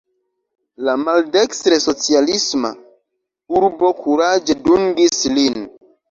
La 0.85 0.93
maldekstre 0.99 1.75
socialisma 1.83 2.71
urbo 3.59 3.91
kuraĝe 3.99 4.55
dungis 4.69 5.21
lin. 5.35 5.61